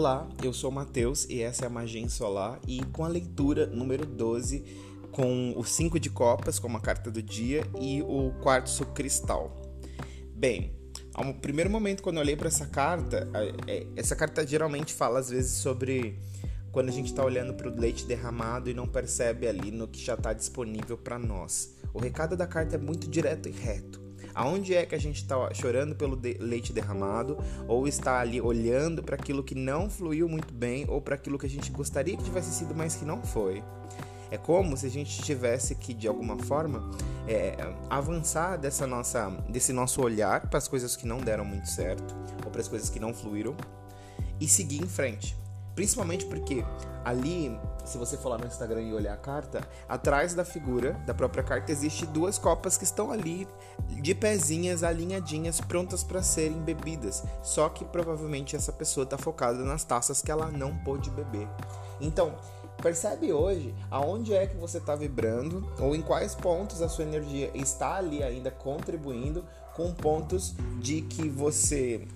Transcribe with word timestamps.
Olá, 0.00 0.26
eu 0.42 0.50
sou 0.50 0.70
Matheus 0.70 1.26
e 1.28 1.42
essa 1.42 1.64
é 1.64 1.66
a 1.66 1.70
Magia 1.70 2.08
Solar 2.08 2.58
e 2.66 2.82
com 2.86 3.04
a 3.04 3.08
leitura 3.08 3.66
número 3.66 4.06
12 4.06 4.64
com 5.12 5.52
o 5.54 5.62
5 5.62 6.00
de 6.00 6.08
copas 6.08 6.58
como 6.58 6.78
a 6.78 6.80
carta 6.80 7.10
do 7.10 7.22
dia 7.22 7.66
e 7.78 8.00
o 8.00 8.32
quartzo 8.40 8.86
cristal. 8.94 9.60
Bem, 10.34 10.74
ao 11.12 11.34
primeiro 11.34 11.68
momento 11.68 12.02
quando 12.02 12.16
eu 12.16 12.22
olhei 12.22 12.34
para 12.34 12.48
essa 12.48 12.64
carta, 12.64 13.28
é, 13.66 13.86
essa 13.94 14.16
carta 14.16 14.46
geralmente 14.46 14.94
fala 14.94 15.18
às 15.18 15.28
vezes 15.28 15.58
sobre 15.58 16.18
quando 16.72 16.88
a 16.88 16.92
gente 16.92 17.08
está 17.08 17.22
olhando 17.22 17.52
para 17.52 17.68
o 17.68 17.78
leite 17.78 18.06
derramado 18.06 18.70
e 18.70 18.74
não 18.74 18.88
percebe 18.88 19.46
ali 19.46 19.70
no 19.70 19.86
que 19.86 20.02
já 20.02 20.14
está 20.14 20.32
disponível 20.32 20.96
para 20.96 21.18
nós. 21.18 21.74
O 21.92 21.98
recado 21.98 22.38
da 22.38 22.46
carta 22.46 22.76
é 22.76 22.78
muito 22.78 23.06
direto 23.06 23.50
e 23.50 23.52
reto. 23.52 24.00
Aonde 24.34 24.74
é 24.74 24.84
que 24.86 24.94
a 24.94 24.98
gente 24.98 25.16
está 25.16 25.52
chorando 25.54 25.94
pelo 25.94 26.16
de 26.16 26.34
leite 26.34 26.72
derramado 26.72 27.38
ou 27.66 27.86
está 27.86 28.20
ali 28.20 28.40
olhando 28.40 29.02
para 29.02 29.16
aquilo 29.16 29.42
que 29.42 29.54
não 29.54 29.88
fluiu 29.88 30.28
muito 30.28 30.52
bem 30.52 30.84
ou 30.88 31.00
para 31.00 31.14
aquilo 31.14 31.38
que 31.38 31.46
a 31.46 31.50
gente 31.50 31.70
gostaria 31.70 32.16
que 32.16 32.24
tivesse 32.24 32.52
sido, 32.52 32.74
mas 32.74 32.94
que 32.94 33.04
não 33.04 33.22
foi? 33.22 33.62
É 34.30 34.38
como 34.38 34.76
se 34.76 34.86
a 34.86 34.90
gente 34.90 35.22
tivesse 35.22 35.74
que, 35.74 35.92
de 35.92 36.06
alguma 36.06 36.38
forma, 36.38 36.88
é, 37.26 37.56
avançar 37.88 38.56
dessa 38.56 38.86
nossa, 38.86 39.28
desse 39.48 39.72
nosso 39.72 40.00
olhar 40.00 40.48
para 40.48 40.58
as 40.58 40.68
coisas 40.68 40.94
que 40.94 41.06
não 41.06 41.18
deram 41.18 41.44
muito 41.44 41.68
certo 41.68 42.14
ou 42.44 42.50
para 42.50 42.60
as 42.60 42.68
coisas 42.68 42.88
que 42.88 43.00
não 43.00 43.12
fluíram 43.12 43.56
e 44.40 44.46
seguir 44.46 44.82
em 44.82 44.86
frente. 44.86 45.39
Principalmente 45.74 46.26
porque 46.26 46.64
ali, 47.04 47.58
se 47.84 47.96
você 47.96 48.16
for 48.16 48.30
lá 48.30 48.38
no 48.38 48.46
Instagram 48.46 48.82
e 48.82 48.92
olhar 48.92 49.14
a 49.14 49.16
carta, 49.16 49.66
atrás 49.88 50.34
da 50.34 50.44
figura 50.44 50.92
da 51.06 51.14
própria 51.14 51.42
carta 51.42 51.72
existe 51.72 52.06
duas 52.06 52.38
copas 52.38 52.76
que 52.76 52.84
estão 52.84 53.10
ali 53.10 53.46
de 53.88 54.14
pezinhas 54.14 54.82
alinhadinhas, 54.82 55.60
prontas 55.60 56.02
para 56.02 56.22
serem 56.22 56.60
bebidas. 56.60 57.22
Só 57.42 57.68
que 57.68 57.84
provavelmente 57.84 58.56
essa 58.56 58.72
pessoa 58.72 59.04
está 59.04 59.16
focada 59.16 59.64
nas 59.64 59.84
taças 59.84 60.22
que 60.22 60.30
ela 60.30 60.50
não 60.50 60.76
pôde 60.78 61.10
beber. 61.10 61.48
Então, 62.00 62.34
percebe 62.82 63.32
hoje 63.32 63.74
aonde 63.90 64.34
é 64.34 64.46
que 64.46 64.56
você 64.56 64.78
está 64.78 64.94
vibrando 64.94 65.70
ou 65.78 65.94
em 65.94 66.02
quais 66.02 66.34
pontos 66.34 66.82
a 66.82 66.88
sua 66.88 67.04
energia 67.04 67.50
está 67.54 67.96
ali 67.96 68.22
ainda 68.22 68.50
contribuindo 68.50 69.44
com 69.74 69.92
pontos 69.92 70.54
de 70.78 71.02
que 71.02 71.28
você 71.28 72.06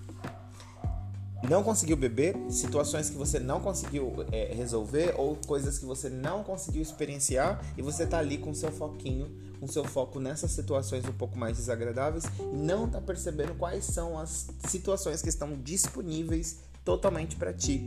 não 1.49 1.63
conseguiu 1.63 1.97
beber, 1.97 2.35
situações 2.49 3.09
que 3.09 3.17
você 3.17 3.39
não 3.39 3.59
conseguiu 3.59 4.13
é, 4.31 4.53
resolver 4.53 5.13
ou 5.17 5.37
coisas 5.47 5.77
que 5.77 5.85
você 5.85 6.09
não 6.09 6.43
conseguiu 6.43 6.81
experienciar 6.81 7.63
e 7.77 7.81
você 7.81 8.05
tá 8.05 8.19
ali 8.19 8.37
com 8.37 8.53
seu 8.53 8.71
foquinho, 8.71 9.29
com 9.59 9.67
seu 9.67 9.83
foco 9.83 10.19
nessas 10.19 10.51
situações 10.51 11.05
um 11.05 11.13
pouco 11.13 11.37
mais 11.37 11.57
desagradáveis 11.57 12.25
e 12.39 12.55
não 12.55 12.87
tá 12.87 13.01
percebendo 13.01 13.55
quais 13.55 13.85
são 13.85 14.17
as 14.17 14.47
situações 14.67 15.21
que 15.21 15.29
estão 15.29 15.53
disponíveis 15.53 16.59
totalmente 16.83 17.35
para 17.35 17.51
ti. 17.53 17.79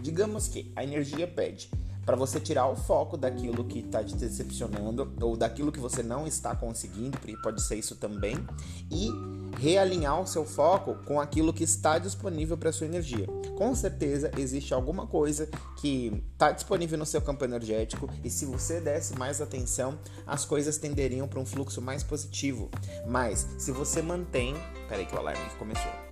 Digamos 0.00 0.46
que 0.48 0.72
a 0.76 0.84
energia 0.84 1.26
pede 1.26 1.68
para 2.04 2.16
você 2.16 2.38
tirar 2.38 2.68
o 2.68 2.76
foco 2.76 3.16
daquilo 3.16 3.64
que 3.64 3.80
está 3.80 4.04
te 4.04 4.14
decepcionando 4.14 5.12
ou 5.20 5.36
daquilo 5.36 5.72
que 5.72 5.80
você 5.80 6.02
não 6.02 6.26
está 6.26 6.54
conseguindo, 6.54 7.18
porque 7.18 7.36
pode 7.38 7.62
ser 7.62 7.76
isso 7.76 7.96
também, 7.96 8.36
e 8.90 9.08
realinhar 9.64 10.20
o 10.20 10.26
seu 10.26 10.44
foco 10.44 10.94
com 11.06 11.18
aquilo 11.18 11.52
que 11.52 11.64
está 11.64 11.98
disponível 11.98 12.56
para 12.56 12.70
sua 12.70 12.86
energia. 12.86 13.26
Com 13.56 13.74
certeza 13.74 14.30
existe 14.36 14.74
alguma 14.74 15.06
coisa 15.06 15.48
que 15.76 16.22
está 16.32 16.52
disponível 16.52 16.98
no 16.98 17.06
seu 17.06 17.22
campo 17.22 17.44
energético 17.44 18.10
e 18.22 18.28
se 18.28 18.44
você 18.44 18.78
desse 18.78 19.18
mais 19.18 19.40
atenção, 19.40 19.98
as 20.26 20.44
coisas 20.44 20.76
tenderiam 20.76 21.26
para 21.26 21.40
um 21.40 21.46
fluxo 21.46 21.80
mais 21.80 22.02
positivo. 22.02 22.70
Mas 23.06 23.46
se 23.58 23.72
você 23.72 24.02
mantém, 24.02 24.54
peraí 24.86 25.06
que 25.06 25.14
o 25.14 25.18
alarme 25.18 25.48
começou. 25.58 26.03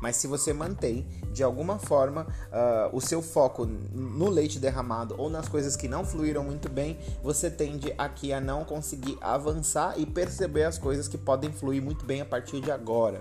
Mas 0.00 0.16
se 0.16 0.26
você 0.26 0.52
mantém 0.52 1.06
de 1.32 1.42
alguma 1.42 1.78
forma 1.78 2.22
uh, 2.22 2.96
o 2.96 3.00
seu 3.00 3.20
foco 3.20 3.66
no 3.66 4.28
leite 4.28 4.58
derramado 4.58 5.14
ou 5.18 5.28
nas 5.28 5.48
coisas 5.48 5.76
que 5.76 5.88
não 5.88 6.04
fluíram 6.04 6.44
muito 6.44 6.68
bem, 6.68 6.98
você 7.22 7.50
tende 7.50 7.94
aqui 7.98 8.32
a 8.32 8.40
não 8.40 8.64
conseguir 8.64 9.18
avançar 9.20 9.98
e 9.98 10.06
perceber 10.06 10.64
as 10.64 10.78
coisas 10.78 11.08
que 11.08 11.18
podem 11.18 11.52
fluir 11.52 11.82
muito 11.82 12.04
bem 12.04 12.20
a 12.20 12.24
partir 12.24 12.60
de 12.60 12.70
agora. 12.70 13.20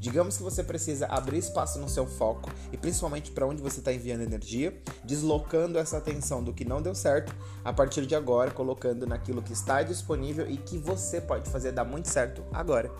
Digamos 0.00 0.36
que 0.36 0.44
você 0.44 0.62
precisa 0.62 1.06
abrir 1.06 1.38
espaço 1.38 1.78
no 1.80 1.88
seu 1.88 2.06
foco 2.06 2.50
e 2.72 2.76
principalmente 2.76 3.32
para 3.32 3.44
onde 3.44 3.60
você 3.60 3.80
está 3.80 3.92
enviando 3.92 4.22
energia, 4.22 4.80
deslocando 5.02 5.76
essa 5.76 5.98
atenção 5.98 6.42
do 6.42 6.52
que 6.52 6.64
não 6.64 6.80
deu 6.80 6.94
certo 6.94 7.34
a 7.64 7.72
partir 7.72 8.06
de 8.06 8.14
agora, 8.14 8.52
colocando 8.52 9.06
naquilo 9.06 9.42
que 9.42 9.52
está 9.52 9.82
disponível 9.82 10.48
e 10.48 10.56
que 10.56 10.78
você 10.78 11.20
pode 11.20 11.50
fazer 11.50 11.72
dar 11.72 11.84
muito 11.84 12.08
certo 12.08 12.44
agora. 12.52 12.92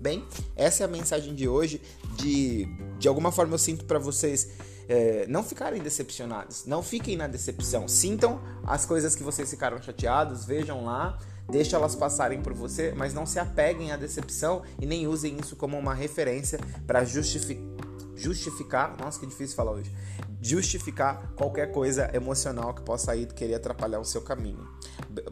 Bem, 0.00 0.26
essa 0.56 0.82
é 0.82 0.86
a 0.86 0.88
mensagem 0.88 1.34
de 1.34 1.46
hoje. 1.46 1.82
De, 2.16 2.66
de 2.98 3.06
alguma 3.06 3.30
forma 3.30 3.54
eu 3.54 3.58
sinto 3.58 3.84
para 3.84 3.98
vocês 3.98 4.48
é, 4.88 5.26
não 5.28 5.44
ficarem 5.44 5.82
decepcionados, 5.82 6.64
não 6.66 6.82
fiquem 6.82 7.16
na 7.16 7.26
decepção. 7.26 7.86
Sintam 7.86 8.40
as 8.64 8.86
coisas 8.86 9.14
que 9.14 9.22
vocês 9.22 9.50
ficaram 9.50 9.80
chateados, 9.80 10.46
vejam 10.46 10.84
lá, 10.84 11.18
deixa 11.50 11.76
elas 11.76 11.94
passarem 11.94 12.40
por 12.40 12.54
você, 12.54 12.92
mas 12.96 13.12
não 13.12 13.26
se 13.26 13.38
apeguem 13.38 13.92
à 13.92 13.96
decepção 13.96 14.62
e 14.80 14.86
nem 14.86 15.06
usem 15.06 15.36
isso 15.38 15.54
como 15.54 15.78
uma 15.78 15.94
referência 15.94 16.58
para 16.86 17.04
justificar, 17.04 18.96
nossa 18.98 19.20
que 19.20 19.26
difícil 19.26 19.54
falar 19.54 19.72
hoje, 19.72 19.92
justificar 20.40 21.32
qualquer 21.36 21.70
coisa 21.72 22.10
emocional 22.14 22.74
que 22.74 22.82
possa 22.82 23.12
aí 23.12 23.26
querer 23.26 23.54
atrapalhar 23.54 24.00
o 24.00 24.04
seu 24.04 24.22
caminho. 24.22 24.66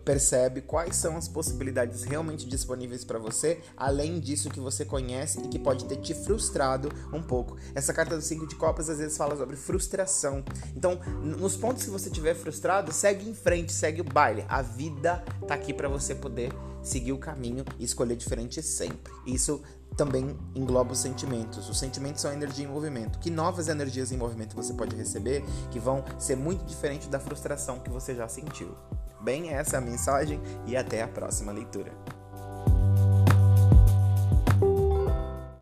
Percebe 0.04 0.60
quais 0.62 0.96
são 0.96 1.16
as 1.16 1.28
possibilidades 1.28 2.02
realmente 2.02 2.46
disponíveis 2.46 3.04
para 3.04 3.18
você, 3.18 3.60
além 3.76 4.18
disso 4.18 4.50
que 4.50 4.60
você 4.60 4.84
conhece 4.84 5.40
e 5.40 5.48
que 5.48 5.58
pode 5.58 5.84
ter 5.86 5.96
te 5.96 6.14
frustrado 6.14 6.90
um 7.12 7.22
pouco. 7.22 7.56
Essa 7.74 7.92
carta 7.92 8.16
do 8.16 8.22
5 8.22 8.46
de 8.46 8.54
copas 8.56 8.90
às 8.90 8.98
vezes 8.98 9.16
fala 9.16 9.36
sobre 9.36 9.56
frustração. 9.56 10.44
Então, 10.76 11.00
nos 11.22 11.56
pontos 11.56 11.84
que 11.84 11.90
você 11.90 12.10
tiver 12.10 12.34
frustrado, 12.34 12.92
segue 12.92 13.28
em 13.28 13.34
frente, 13.34 13.72
segue 13.72 14.00
o 14.00 14.04
baile. 14.04 14.44
A 14.48 14.62
vida 14.62 15.24
tá 15.46 15.54
aqui 15.54 15.72
para 15.72 15.88
você 15.88 16.14
poder 16.14 16.52
seguir 16.82 17.12
o 17.12 17.18
caminho 17.18 17.64
e 17.78 17.84
escolher 17.84 18.16
diferente 18.16 18.62
sempre. 18.62 19.12
Isso 19.26 19.62
também 19.98 20.38
engloba 20.54 20.92
os 20.92 20.98
sentimentos. 21.00 21.68
Os 21.68 21.76
sentimentos 21.76 22.22
são 22.22 22.32
energia 22.32 22.64
em 22.64 22.68
movimento. 22.68 23.18
Que 23.18 23.30
novas 23.30 23.66
energias 23.66 24.12
em 24.12 24.16
movimento 24.16 24.54
você 24.54 24.72
pode 24.72 24.94
receber 24.94 25.44
que 25.72 25.80
vão 25.80 26.04
ser 26.20 26.36
muito 26.36 26.64
diferentes 26.64 27.08
da 27.08 27.18
frustração 27.18 27.80
que 27.80 27.90
você 27.90 28.14
já 28.14 28.28
sentiu? 28.28 28.76
Bem, 29.20 29.50
essa 29.50 29.76
é 29.76 29.78
a 29.78 29.82
mensagem 29.82 30.40
e 30.64 30.76
até 30.76 31.02
a 31.02 31.08
próxima 31.08 31.50
leitura. 31.50 31.92